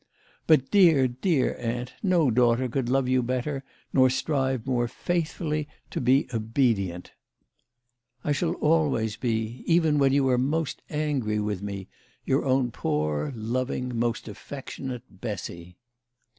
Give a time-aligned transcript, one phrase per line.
[0.47, 3.63] "But dear, dear aunt, no daughter could love you better,
[3.93, 7.11] nor strive more faithfully to be obedient.
[8.23, 8.29] 170 THE LADY OF LAUNAY.
[8.29, 11.87] "I shall always be, even when you are most angry with me,
[12.25, 15.77] your own, poor, loving, most affectionate "BESSY."